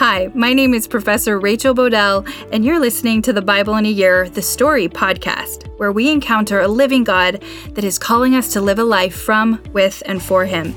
[0.00, 3.90] Hi, my name is Professor Rachel Bodell, and you're listening to the Bible in a
[3.90, 7.42] Year, the Story podcast, where we encounter a living God
[7.74, 10.74] that is calling us to live a life from, with, and for Him.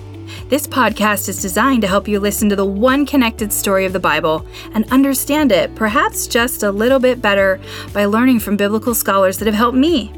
[0.50, 4.00] This podcast is designed to help you listen to the one connected story of the
[4.00, 7.59] Bible and understand it, perhaps just a little bit better,
[7.93, 10.11] by learning from biblical scholars that have helped me.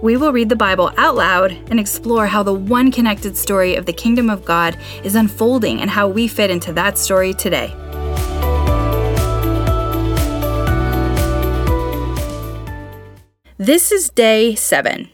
[0.00, 3.86] We will read the Bible out loud and explore how the one connected story of
[3.86, 7.74] the kingdom of God is unfolding and how we fit into that story today.
[13.58, 15.08] This is day 7.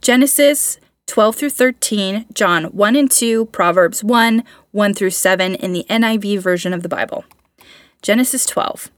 [0.00, 0.78] Genesis
[1.08, 6.38] 12 through 13, Job 1 and 2, Proverbs 1, 1 through 7 in the NIV
[6.38, 7.24] version of the Bible.
[8.02, 8.92] Genesis 12.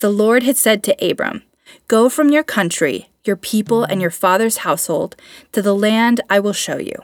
[0.00, 1.42] The Lord had said to Abram,
[1.88, 5.16] Go from your country, your people, and your father's household
[5.52, 6.96] to the land I will show you.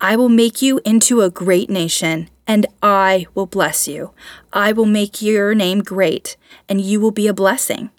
[0.00, 4.12] I will make you into a great nation, and I will bless you.
[4.52, 6.36] I will make your name great,
[6.68, 7.90] and you will be a blessing.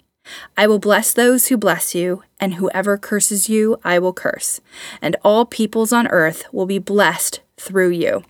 [0.56, 4.60] I will bless those who bless you, and whoever curses you, I will curse.
[5.00, 8.24] And all peoples on earth will be blessed through you.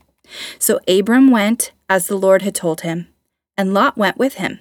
[0.59, 3.09] So Abram went as the Lord had told him,
[3.57, 4.61] and Lot went with him.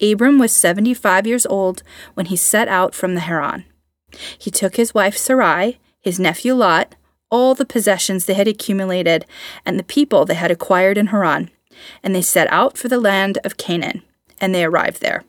[0.00, 1.82] Abram was 75 years old
[2.14, 3.64] when he set out from the Haran.
[4.38, 6.94] He took his wife Sarai, his nephew Lot,
[7.30, 9.24] all the possessions they had accumulated,
[9.64, 11.50] and the people they had acquired in Haran,
[12.02, 14.02] and they set out for the land of Canaan,
[14.40, 15.24] and they arrived there.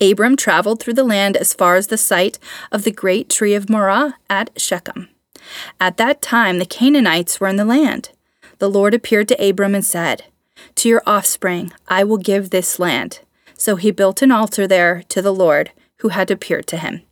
[0.00, 2.38] Abram traveled through the land as far as the site
[2.70, 5.08] of the great tree of Moreh at Shechem.
[5.80, 8.10] At that time, the Canaanites were in the land.
[8.58, 10.24] The Lord appeared to Abram and said,
[10.76, 13.20] To your offspring I will give this land.
[13.56, 17.02] So he built an altar there to the Lord, who had appeared to him.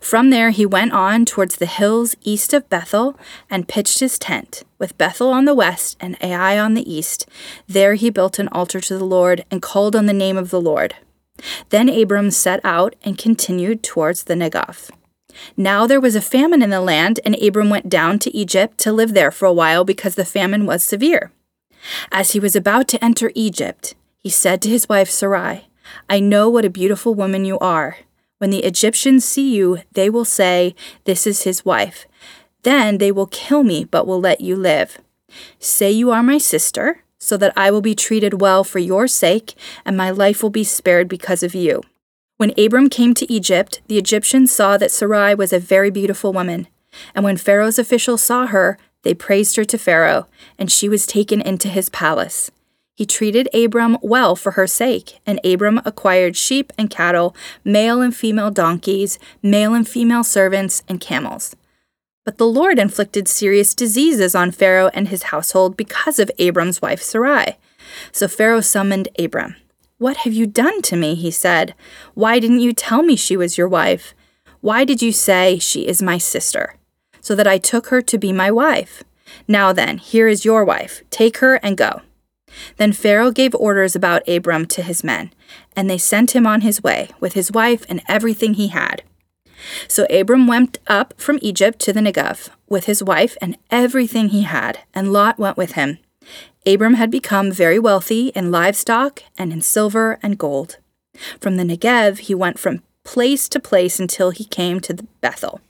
[0.00, 3.16] From there he went on towards the hills east of Bethel
[3.48, 7.28] and pitched his tent, with Bethel on the west and Ai on the east.
[7.68, 10.60] There he built an altar to the Lord and called on the name of the
[10.60, 10.96] Lord.
[11.70, 14.90] Then Abram set out and continued towards the Negev.
[15.56, 18.92] Now there was a famine in the land, and Abram went down to Egypt to
[18.92, 21.30] live there for a while because the famine was severe.
[22.10, 25.69] As he was about to enter Egypt, he said to his wife Sarai,
[26.08, 27.98] I know what a beautiful woman you are.
[28.38, 30.74] When the Egyptians see you, they will say,
[31.04, 32.06] This is his wife.
[32.62, 34.98] Then they will kill me, but will let you live.
[35.58, 39.54] Say you are my sister, so that I will be treated well for your sake,
[39.84, 41.82] and my life will be spared because of you.
[42.38, 46.66] When Abram came to Egypt, the Egyptians saw that Sarai was a very beautiful woman.
[47.14, 50.26] And when Pharaoh's officials saw her, they praised her to Pharaoh,
[50.58, 52.50] and she was taken into his palace.
[53.00, 57.34] He treated Abram well for her sake, and Abram acquired sheep and cattle,
[57.64, 61.56] male and female donkeys, male and female servants, and camels.
[62.26, 67.00] But the Lord inflicted serious diseases on Pharaoh and his household because of Abram's wife
[67.00, 67.56] Sarai.
[68.12, 69.56] So Pharaoh summoned Abram.
[69.96, 71.14] What have you done to me?
[71.14, 71.74] he said.
[72.12, 74.12] Why didn't you tell me she was your wife?
[74.60, 76.74] Why did you say she is my sister?
[77.22, 79.02] So that I took her to be my wife.
[79.48, 81.02] Now then, here is your wife.
[81.08, 82.02] Take her and go.
[82.76, 85.32] Then Pharaoh gave orders about Abram to his men,
[85.76, 89.02] and they sent him on his way with his wife and everything he had.
[89.88, 94.42] So Abram went up from Egypt to the Negev with his wife and everything he
[94.42, 95.98] had, and Lot went with him.
[96.66, 100.78] Abram had become very wealthy in livestock and in silver and gold.
[101.40, 105.60] From the Negev, he went from place to place until he came to Bethel,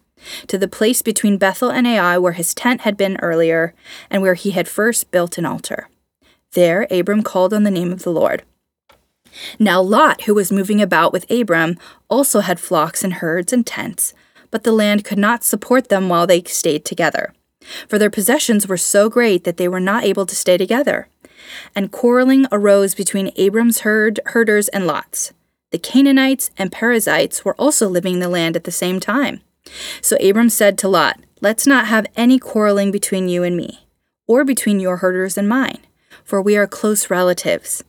[0.46, 3.74] to the place between Bethel and Ai where his tent had been earlier
[4.10, 5.88] and where he had first built an altar.
[6.52, 8.42] There, Abram called on the name of the Lord.
[9.58, 11.78] Now Lot, who was moving about with Abram,
[12.08, 14.12] also had flocks and herds and tents,
[14.50, 17.32] but the land could not support them while they stayed together.
[17.88, 21.08] For their possessions were so great that they were not able to stay together.
[21.74, 25.32] And quarreling arose between Abram's herd herders and Lot's.
[25.70, 29.40] The Canaanites and Perizzites were also living in the land at the same time.
[30.00, 33.86] So Abram said to Lot, Let's not have any quarreling between you and me,
[34.26, 35.78] or between your herders and mine,
[36.30, 37.82] for we are close relatives.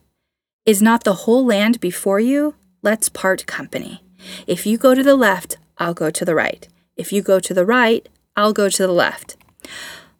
[0.66, 2.56] Is not the whole land before you?
[2.82, 4.02] Let's part company.
[4.48, 6.66] If you go to the left, I'll go to the right.
[6.96, 9.36] If you go to the right, I'll go to the left.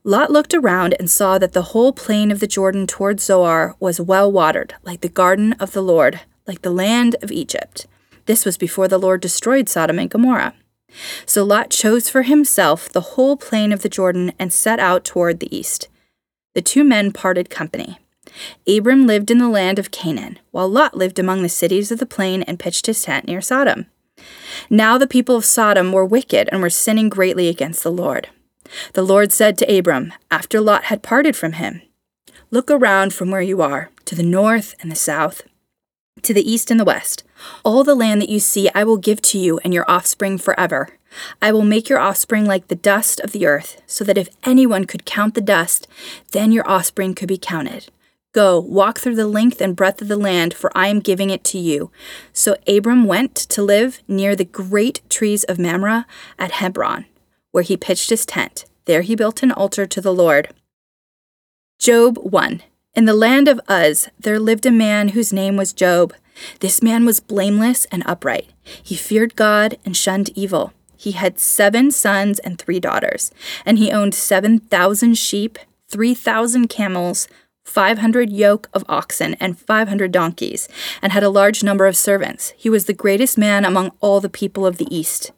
[0.04, 4.00] Lot looked around and saw that the whole plain of the Jordan toward Zoar was
[4.00, 7.88] well watered, like the garden of the Lord, like the land of Egypt.
[8.26, 10.54] This was before the Lord destroyed Sodom and Gomorrah.
[11.26, 15.40] So Lot chose for himself the whole plain of the Jordan and set out toward
[15.40, 15.88] the east.
[16.54, 17.98] The two men parted company.
[18.66, 22.06] Abram lived in the land of Canaan, while Lot lived among the cities of the
[22.06, 23.86] plain and pitched his tent near Sodom.
[24.70, 28.28] Now the people of Sodom were wicked and were sinning greatly against the Lord.
[28.94, 31.82] The Lord said to Abram, after Lot had parted from him,
[32.50, 35.42] Look around from where you are, to the north and the south,
[36.22, 37.24] to the east and the west.
[37.64, 40.90] All the land that you see I will give to you and your offspring forever.
[41.40, 44.84] I will make your offspring like the dust of the earth, so that if anyone
[44.84, 45.88] could count the dust,
[46.30, 47.88] then your offspring could be counted.
[48.32, 51.44] Go, walk through the length and breadth of the land, for I am giving it
[51.44, 51.90] to you.
[52.32, 56.06] So Abram went to live near the great trees of Mamre
[56.38, 57.04] at Hebron,
[57.50, 58.64] where he pitched his tent.
[58.86, 60.48] There he built an altar to the Lord.
[61.78, 62.62] Job 1.
[62.94, 66.14] In the land of Uz, there lived a man whose name was Job.
[66.60, 68.50] This man was blameless and upright.
[68.62, 70.72] He feared God and shunned evil.
[70.96, 73.30] He had seven sons and three daughters,
[73.66, 75.58] and he owned 7,000 sheep,
[75.88, 77.28] 3,000 camels,
[77.72, 80.68] 500 yoke of oxen and 500 donkeys,
[81.00, 82.52] and had a large number of servants.
[82.58, 85.32] He was the greatest man among all the people of the East.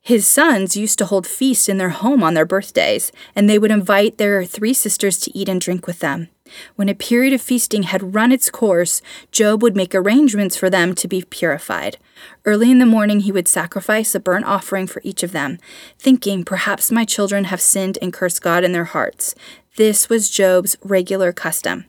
[0.00, 3.70] His sons used to hold feasts in their home on their birthdays, and they would
[3.70, 6.28] invite their three sisters to eat and drink with them.
[6.76, 10.94] When a period of feasting had run its course, Job would make arrangements for them
[10.94, 11.98] to be purified.
[12.44, 15.58] Early in the morning, he would sacrifice a burnt offering for each of them,
[15.98, 19.34] thinking, Perhaps my children have sinned and cursed God in their hearts.
[19.76, 21.86] This was Job's regular custom.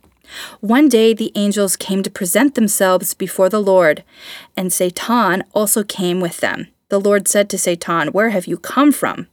[0.61, 4.03] One day the angels came to present themselves before the Lord,
[4.55, 6.67] and Satan also came with them.
[6.93, 9.25] The Lord said to Satan, Where have you come from?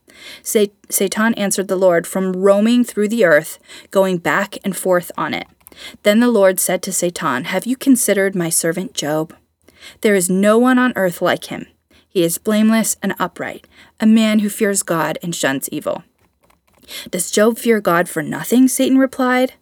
[0.43, 3.59] Satan answered the Lord, From roaming through the earth,
[3.91, 5.47] going back and forth on it.
[6.03, 9.37] Then the Lord said to Satan, Have you considered my servant Job?
[10.01, 11.67] There is no one on earth like him.
[12.09, 13.67] He is blameless and upright,
[14.01, 16.03] a man who fears God and shuns evil.
[17.11, 18.69] Does Job fear God for nothing?
[18.69, 19.53] Satan replied.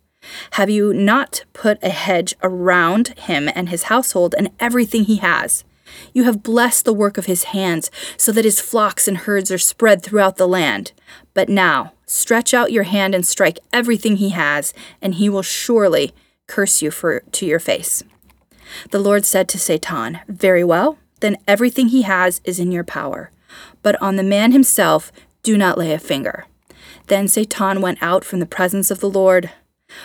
[0.52, 5.64] Have you not put a hedge around him and his household and everything he has?
[6.12, 9.58] You have blessed the work of his hands, so that his flocks and herds are
[9.58, 10.92] spread throughout the land.
[11.34, 16.12] But now, stretch out your hand and strike everything he has, and he will surely
[16.46, 18.02] curse you for, to your face.
[18.90, 23.30] The Lord said to Satan, Very well, then everything he has is in your power.
[23.82, 25.12] But on the man himself,
[25.42, 26.46] do not lay a finger.
[27.06, 29.50] Then Satan went out from the presence of the Lord.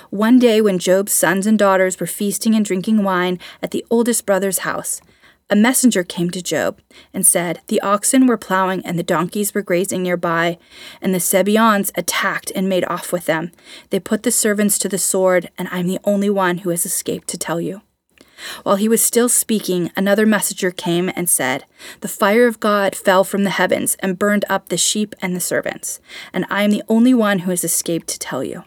[0.09, 4.25] One day, when Job's sons and daughters were feasting and drinking wine at the oldest
[4.25, 5.01] brother's house,
[5.49, 6.79] a messenger came to Job
[7.13, 10.57] and said, The oxen were plowing and the donkeys were grazing nearby,
[11.01, 13.51] and the Sabeans attacked and made off with them.
[13.89, 17.27] They put the servants to the sword, and I'm the only one who has escaped
[17.29, 17.81] to tell you.
[18.63, 21.65] While he was still speaking, another messenger came and said,
[22.01, 25.39] The fire of God fell from the heavens and burned up the sheep and the
[25.39, 25.99] servants,
[26.33, 28.63] and I am the only one who has escaped to tell you.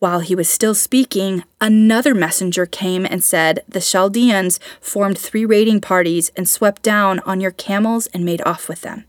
[0.00, 5.82] While he was still speaking, another messenger came and said, The Chaldeans formed three raiding
[5.82, 9.04] parties and swept down on your camels and made off with them.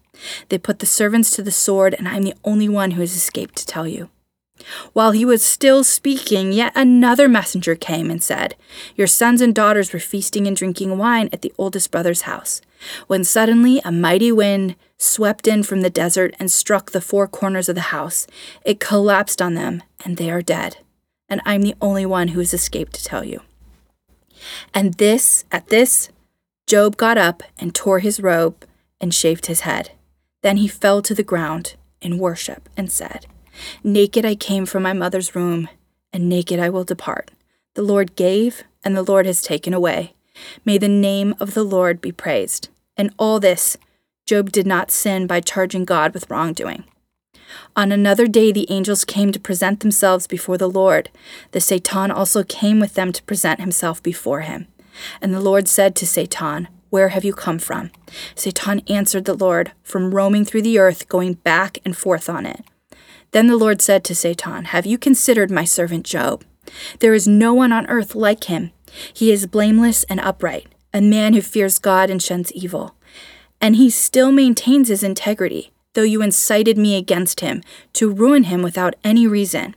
[0.50, 3.16] They put the servants to the sword, and I am the only one who has
[3.16, 4.10] escaped to tell you.
[4.92, 8.56] While he was still speaking, yet another messenger came and said,
[8.98, 12.62] Your sons and daughters were feasting and drinking wine at the oldest brother's house,
[13.08, 17.68] when suddenly a mighty wind swept in from the desert and struck the four corners
[17.68, 18.28] of the house.
[18.64, 20.78] It collapsed on them, and they are dead.
[21.28, 23.42] And I'm the only one who has escaped to tell you.
[24.74, 26.10] And this, at this,
[26.68, 28.64] Job got up and tore his robe
[29.00, 29.92] and shaved his head.
[30.44, 33.26] Then he fell to the ground in worship and said,
[33.84, 35.68] Naked I came from my mother's womb,
[36.14, 37.32] and naked I will depart.
[37.74, 40.14] The Lord gave, and the Lord has taken away.
[40.64, 42.70] May the name of the Lord be praised.
[42.96, 43.78] And all this,
[44.32, 46.86] Job did not sin by charging God with wrongdoing.
[47.76, 51.10] On another day, the angels came to present themselves before the Lord.
[51.52, 54.68] The Satan also came with them to present himself before him.
[55.22, 57.92] And the Lord said to Satan, Where have you come from?
[58.34, 62.64] Satan answered the Lord, From roaming through the earth, going back and forth on it.
[63.32, 66.46] Then the Lord said to Satan, Have you considered my servant Job?
[67.00, 68.72] There is no one on earth like him.
[69.14, 72.96] He is blameless and upright, a man who fears God and shuns evil.
[73.62, 77.62] And he still maintains his integrity, though you incited me against him
[77.94, 79.76] to ruin him without any reason.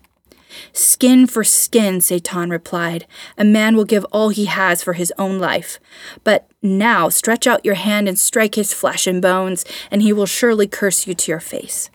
[0.73, 3.07] Skin for skin, Satan replied.
[3.37, 5.79] A man will give all he has for his own life.
[6.23, 10.27] But now stretch out your hand and strike his flesh and bones, and he will
[10.27, 11.91] surely curse you to your face.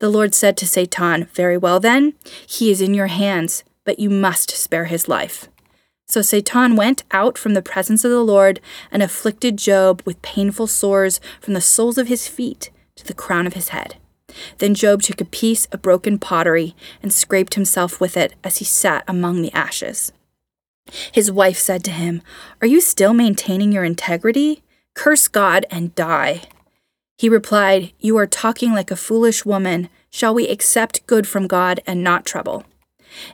[0.00, 2.14] The Lord said to Satan, Very well then,
[2.46, 5.48] he is in your hands, but you must spare his life.
[6.12, 10.66] So Satan went out from the presence of the Lord and afflicted Job with painful
[10.66, 13.96] sores from the soles of his feet to the crown of his head.
[14.58, 18.64] Then Job took a piece of broken pottery and scraped himself with it as he
[18.66, 20.12] sat among the ashes.
[21.10, 22.20] His wife said to him,
[22.60, 24.62] Are you still maintaining your integrity?
[24.92, 26.42] Curse God and die.
[27.16, 29.88] He replied, You are talking like a foolish woman.
[30.10, 32.66] shall we accept good from God and not trouble?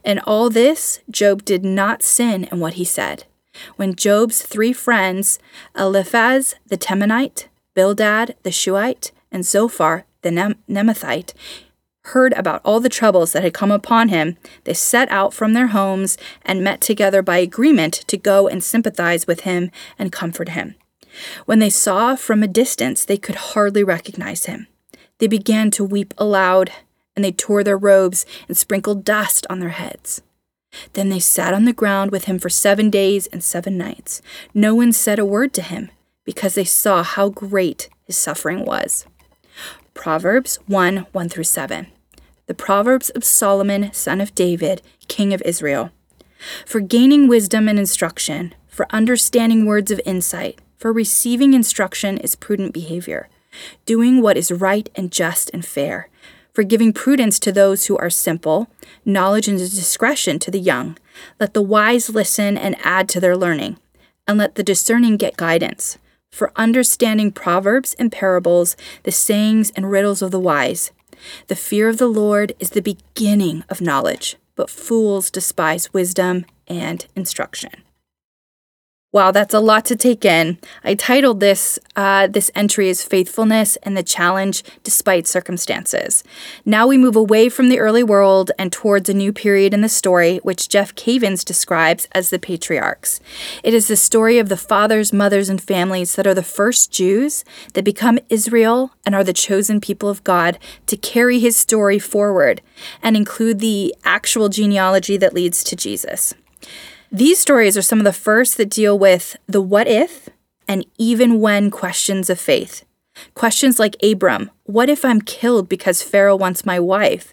[0.04, 3.24] In all this, Job did not sin in what he said.
[3.76, 5.38] When Job's three friends,
[5.76, 11.32] Eliphaz the Temanite, Bildad the Shuhite, and Zophar the Nem- Naamathite,
[12.08, 15.68] heard about all the troubles that had come upon him, they set out from their
[15.68, 20.74] homes and met together by agreement to go and sympathize with him and comfort him.
[21.44, 24.68] When they saw from a distance, they could hardly recognize him.
[25.18, 26.70] They began to weep aloud,
[27.18, 30.22] and they tore their robes and sprinkled dust on their heads.
[30.92, 34.22] Then they sat on the ground with him for seven days and seven nights.
[34.54, 35.90] No one said a word to him,
[36.24, 39.04] because they saw how great his suffering was.
[39.94, 41.88] Proverbs 1 1 through 7.
[42.46, 45.90] The Proverbs of Solomon, son of David, king of Israel.
[46.64, 52.72] For gaining wisdom and instruction, for understanding words of insight, for receiving instruction is prudent
[52.72, 53.28] behavior,
[53.86, 56.08] doing what is right and just and fair,
[56.58, 58.66] for giving prudence to those who are simple,
[59.04, 60.98] knowledge and discretion to the young.
[61.38, 63.78] Let the wise listen and add to their learning,
[64.26, 65.98] and let the discerning get guidance.
[66.32, 68.74] For understanding proverbs and parables,
[69.04, 70.90] the sayings and riddles of the wise.
[71.46, 77.06] The fear of the Lord is the beginning of knowledge, but fools despise wisdom and
[77.14, 77.84] instruction.
[79.10, 80.58] Wow, that's a lot to take in.
[80.84, 86.22] I titled this uh, this entry as "Faithfulness and the Challenge Despite Circumstances."
[86.66, 89.88] Now we move away from the early world and towards a new period in the
[89.88, 93.18] story, which Jeff Cavins describes as the patriarchs.
[93.64, 97.46] It is the story of the fathers, mothers, and families that are the first Jews
[97.72, 102.60] that become Israel and are the chosen people of God to carry His story forward
[103.02, 106.34] and include the actual genealogy that leads to Jesus.
[107.10, 110.28] These stories are some of the first that deal with the what if
[110.66, 112.84] and even when questions of faith.
[113.34, 117.32] Questions like Abram, what if I'm killed because Pharaoh wants my wife?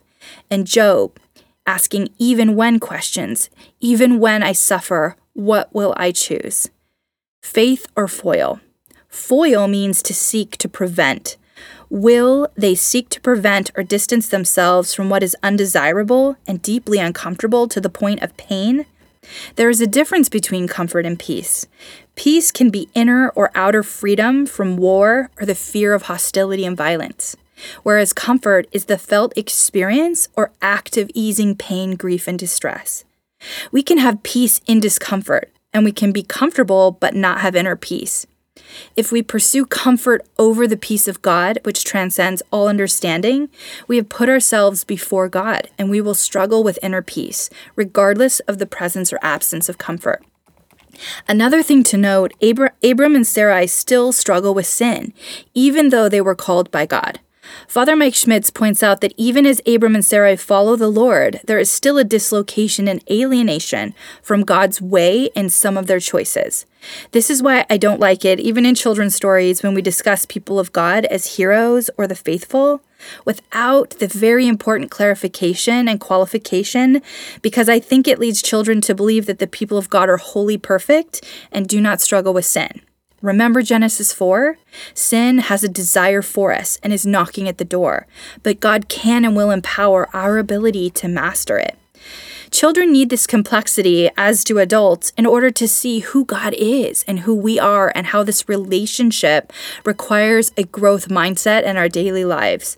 [0.49, 1.19] And Job,
[1.67, 3.49] asking even when questions,
[3.81, 6.69] even when I suffer, what will I choose?
[7.43, 8.61] Faith or foil?
[9.09, 11.35] Foil means to seek to prevent.
[11.89, 17.67] Will they seek to prevent or distance themselves from what is undesirable and deeply uncomfortable
[17.67, 18.85] to the point of pain?
[19.55, 21.67] There is a difference between comfort and peace.
[22.15, 26.77] Peace can be inner or outer freedom from war or the fear of hostility and
[26.77, 27.35] violence,
[27.83, 33.03] whereas comfort is the felt experience or act of easing pain, grief, and distress.
[33.71, 37.75] We can have peace in discomfort, and we can be comfortable but not have inner
[37.75, 38.25] peace.
[38.95, 43.49] If we pursue comfort over the peace of God, which transcends all understanding,
[43.87, 48.57] we have put ourselves before God and we will struggle with inner peace, regardless of
[48.57, 50.23] the presence or absence of comfort.
[51.27, 55.13] Another thing to note Abra- Abram and Sarai still struggle with sin,
[55.53, 57.19] even though they were called by God.
[57.67, 61.59] Father Mike Schmitz points out that even as Abram and Sarai follow the Lord, there
[61.59, 66.65] is still a dislocation and alienation from God's way in some of their choices.
[67.11, 70.59] This is why I don't like it, even in children's stories, when we discuss people
[70.59, 72.81] of God as heroes or the faithful,
[73.25, 77.01] without the very important clarification and qualification,
[77.41, 80.57] because I think it leads children to believe that the people of God are wholly
[80.57, 82.81] perfect and do not struggle with sin.
[83.21, 84.57] Remember Genesis 4?
[84.93, 88.07] Sin has a desire for us and is knocking at the door,
[88.43, 91.77] but God can and will empower our ability to master it.
[92.51, 97.21] Children need this complexity, as do adults, in order to see who God is and
[97.21, 99.51] who we are, and how this relationship
[99.83, 102.77] requires a growth mindset in our daily lives.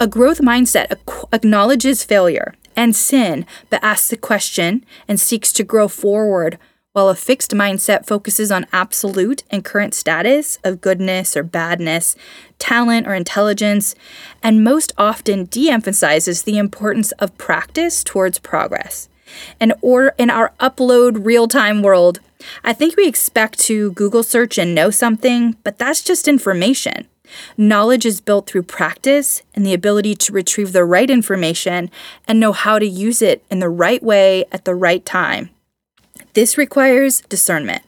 [0.00, 0.98] A growth mindset
[1.32, 6.58] acknowledges failure and sin, but asks the question and seeks to grow forward
[6.94, 12.14] while a fixed mindset focuses on absolute and current status of goodness or badness,
[12.60, 13.96] talent or intelligence,
[14.44, 19.08] and most often de emphasizes the importance of practice towards progress.
[19.58, 22.20] And or in our upload real time world,
[22.62, 27.08] I think we expect to Google search and know something, but that's just information.
[27.56, 31.90] Knowledge is built through practice and the ability to retrieve the right information
[32.28, 35.50] and know how to use it in the right way at the right time.
[36.34, 37.82] This requires discernment.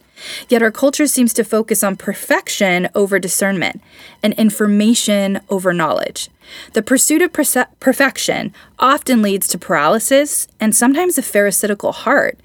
[0.49, 3.83] Yet our culture seems to focus on perfection over discernment
[4.23, 6.31] and information over knowledge.
[6.73, 12.38] The pursuit of perse- perfection often leads to paralysis and sometimes a pharisaical heart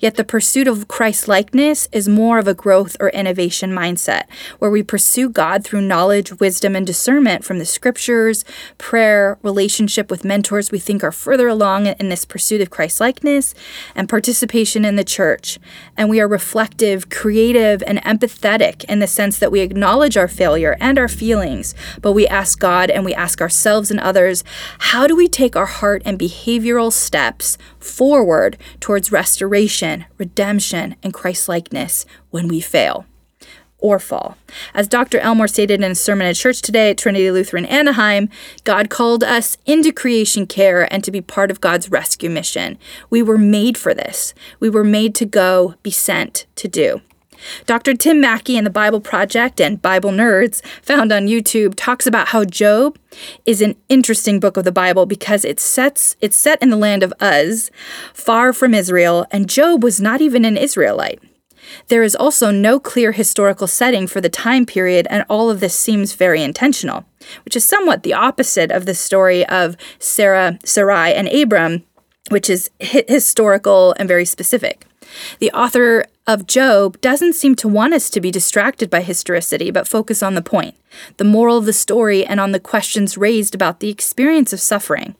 [0.00, 4.24] Yet the pursuit of Christ likeness is more of a growth or innovation mindset,
[4.58, 8.44] where we pursue God through knowledge, wisdom, and discernment from the scriptures,
[8.78, 13.54] prayer, relationship with mentors we think are further along in this pursuit of Christ likeness,
[13.94, 15.58] and participation in the church.
[15.96, 20.76] And we are reflective, creative, and empathetic in the sense that we acknowledge our failure
[20.80, 24.44] and our feelings, but we ask God and we ask ourselves and others,
[24.78, 29.57] how do we take our heart and behavioral steps forward towards restoration,
[30.18, 33.06] redemption, and Christlikeness when we fail
[33.78, 34.36] or fall.
[34.74, 35.18] As Dr.
[35.18, 38.28] Elmore stated in a sermon at church today at Trinity Lutheran Anaheim,
[38.64, 42.78] God called us into creation care and to be part of God's rescue mission.
[43.08, 44.34] We were made for this.
[44.58, 47.00] We were made to go, be sent to do.
[47.66, 47.94] Dr.
[47.94, 52.44] Tim Mackie in the Bible Project and Bible Nerds, found on YouTube, talks about how
[52.44, 52.98] Job
[53.46, 57.02] is an interesting book of the Bible because it sets it's set in the land
[57.02, 57.70] of Uz,
[58.12, 61.20] far from Israel, and Job was not even an Israelite.
[61.88, 65.74] There is also no clear historical setting for the time period, and all of this
[65.74, 67.04] seems very intentional,
[67.44, 71.84] which is somewhat the opposite of the story of Sarah, Sarai, and Abram,
[72.30, 74.86] which is historical and very specific.
[75.38, 79.88] The author of Job doesn't seem to want us to be distracted by historicity, but
[79.88, 80.76] focus on the point,
[81.16, 85.16] the moral of the story, and on the questions raised about the experience of suffering.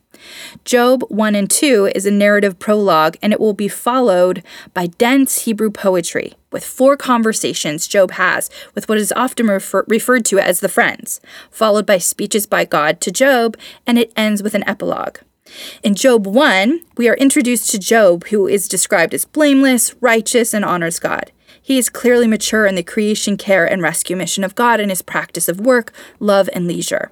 [0.65, 4.43] Job 1 and 2 is a narrative prologue, and it will be followed
[4.75, 10.25] by dense Hebrew poetry, with four conversations Job has with what is often refer- referred
[10.25, 14.53] to as the friends, followed by speeches by God to Job, and it ends with
[14.53, 15.17] an epilogue.
[15.83, 20.65] In Job 1, we are introduced to Job, who is described as blameless, righteous, and
[20.65, 21.31] honors God.
[21.61, 25.01] He is clearly mature in the creation, care, and rescue mission of God in his
[25.01, 27.11] practice of work, love, and leisure.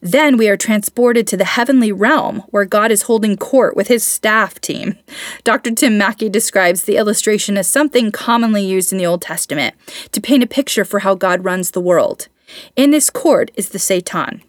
[0.00, 4.04] Then we are transported to the heavenly realm where God is holding court with his
[4.04, 4.96] staff team.
[5.42, 5.72] Dr.
[5.72, 9.74] Tim Mackie describes the illustration as something commonly used in the Old Testament
[10.12, 12.28] to paint a picture for how God runs the world.
[12.76, 14.42] In this court is the Satan.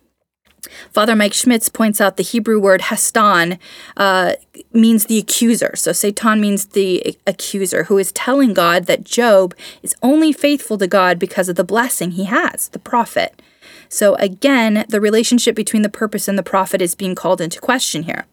[0.91, 3.60] Father Mike Schmitz points out the Hebrew word Hastan
[3.98, 4.34] uh,
[4.74, 5.75] means the accuser.
[5.75, 10.88] So Satan means the accuser who is telling God that Job is only faithful to
[10.88, 13.41] God because of the blessing he has, the profit.
[13.89, 18.03] So again, the relationship between the purpose and the profit is being called into question
[18.03, 18.25] here.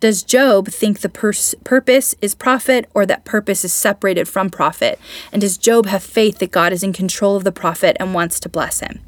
[0.00, 4.98] Does Job think the pers- purpose is profit or that purpose is separated from profit?
[5.32, 8.38] And does Job have faith that God is in control of the profit and wants
[8.40, 9.00] to bless him?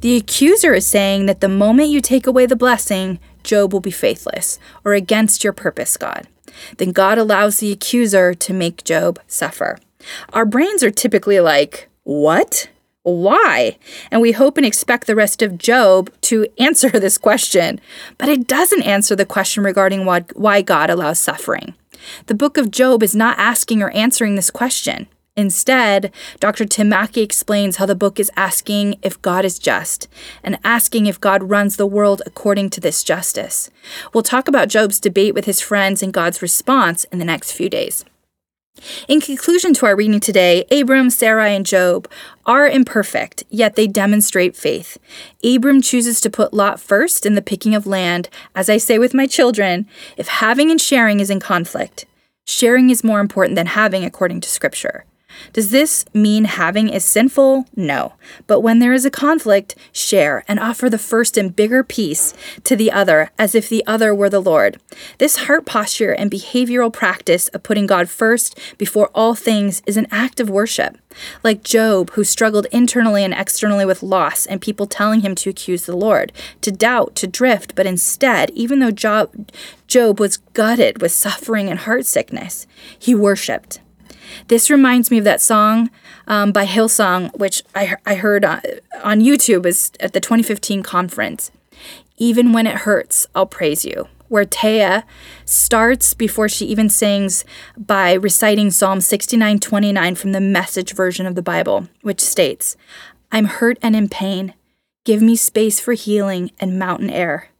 [0.00, 3.90] The accuser is saying that the moment you take away the blessing, Job will be
[3.90, 6.26] faithless or against your purpose, God.
[6.78, 9.78] Then God allows the accuser to make Job suffer.
[10.32, 12.68] Our brains are typically like, What?
[13.02, 13.78] Why?
[14.10, 17.80] And we hope and expect the rest of Job to answer this question,
[18.18, 21.74] but it doesn't answer the question regarding why God allows suffering.
[22.26, 25.06] The book of Job is not asking or answering this question.
[25.36, 26.64] Instead, Dr.
[26.64, 30.08] Tim Mackie explains how the book is asking if God is just
[30.42, 33.70] and asking if God runs the world according to this justice.
[34.14, 37.68] We'll talk about Job's debate with his friends and God's response in the next few
[37.68, 38.04] days.
[39.08, 42.08] In conclusion to our reading today, Abram, Sarai, and Job
[42.44, 44.98] are imperfect, yet they demonstrate faith.
[45.44, 48.28] Abram chooses to put Lot first in the picking of land.
[48.54, 52.06] As I say with my children, if having and sharing is in conflict,
[52.46, 55.04] sharing is more important than having according to Scripture.
[55.52, 57.66] Does this mean having is sinful?
[57.74, 58.14] No.
[58.46, 62.76] But when there is a conflict, share and offer the first and bigger piece to
[62.76, 64.80] the other as if the other were the Lord.
[65.18, 70.06] This heart posture and behavioral practice of putting God first before all things is an
[70.10, 70.98] act of worship.
[71.42, 75.86] Like Job, who struggled internally and externally with loss and people telling him to accuse
[75.86, 79.50] the Lord, to doubt, to drift, but instead, even though Job,
[79.86, 82.66] Job was gutted with suffering and heart sickness,
[82.98, 83.80] he worshiped.
[84.48, 85.90] This reminds me of that song
[86.26, 88.60] um, by Hillsong, which I, I heard on,
[89.02, 91.50] on YouTube was at the 2015 conference.
[92.16, 94.08] Even when it hurts, I'll praise you.
[94.28, 95.04] Where Taya
[95.44, 97.44] starts before she even sings
[97.76, 102.76] by reciting Psalm 69:29 from the message version of the Bible, which states,
[103.30, 104.54] I'm hurt and in pain.
[105.04, 107.50] Give me space for healing and mountain air.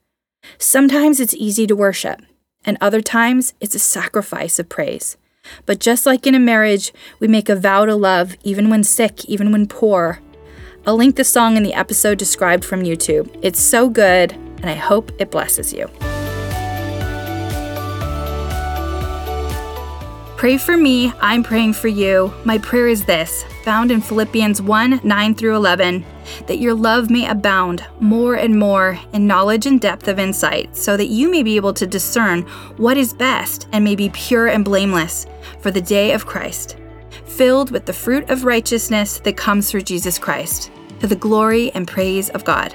[0.58, 2.22] Sometimes it's easy to worship,
[2.64, 5.16] and other times it's a sacrifice of praise.
[5.64, 9.24] But just like in a marriage, we make a vow to love even when sick,
[9.26, 10.20] even when poor.
[10.86, 13.28] I'll link the song in the episode described from YouTube.
[13.42, 15.88] It's so good, and I hope it blesses you.
[20.36, 22.32] Pray for me, I'm praying for you.
[22.44, 26.06] My prayer is this found in Philippians 1 9 through 11,
[26.46, 30.96] that your love may abound more and more in knowledge and depth of insight, so
[30.96, 32.42] that you may be able to discern
[32.76, 35.26] what is best and may be pure and blameless
[35.58, 36.76] for the day of Christ,
[37.24, 41.88] filled with the fruit of righteousness that comes through Jesus Christ, to the glory and
[41.88, 42.72] praise of God.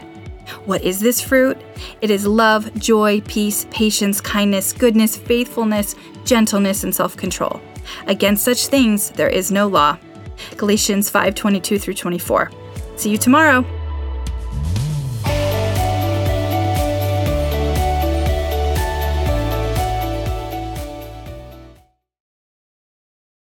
[0.66, 1.58] What is this fruit?
[2.02, 7.62] It is love, joy, peace, patience, kindness, goodness, faithfulness, gentleness, and self control.
[8.08, 9.98] Against such things there is no law.
[10.58, 12.52] Galatians 5:22 through 24.
[12.96, 13.66] See you tomorrow.